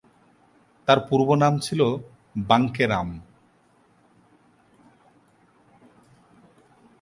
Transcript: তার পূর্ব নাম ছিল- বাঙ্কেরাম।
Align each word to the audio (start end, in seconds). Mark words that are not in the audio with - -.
তার 0.87 0.99
পূর্ব 0.99 1.35
নাম 1.35 1.59
ছিল- 1.59 2.01
বাঙ্কেরাম। 2.37 3.07